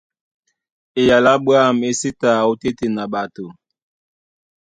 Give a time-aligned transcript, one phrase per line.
[1.01, 3.45] Eyala á ɓwâm é sí ta ótétena ɓato.